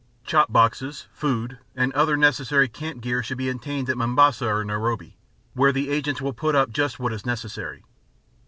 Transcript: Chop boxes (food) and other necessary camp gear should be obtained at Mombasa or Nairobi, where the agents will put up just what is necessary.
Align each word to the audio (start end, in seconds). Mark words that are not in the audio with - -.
Chop 0.25 0.51
boxes 0.51 1.05
(food) 1.13 1.59
and 1.75 1.93
other 1.93 2.17
necessary 2.17 2.67
camp 2.67 3.01
gear 3.03 3.21
should 3.21 3.37
be 3.37 3.49
obtained 3.49 3.87
at 3.87 3.97
Mombasa 3.97 4.47
or 4.47 4.65
Nairobi, 4.65 5.15
where 5.53 5.71
the 5.71 5.91
agents 5.91 6.19
will 6.19 6.33
put 6.33 6.55
up 6.55 6.71
just 6.71 6.99
what 6.99 7.13
is 7.13 7.23
necessary. 7.23 7.83